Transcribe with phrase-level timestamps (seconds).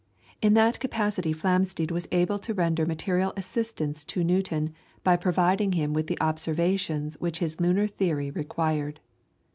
[0.41, 5.93] In that capacity Flamsteed was able to render material assistance to Newton by providing him
[5.93, 8.99] with the observations which his lunar theory required.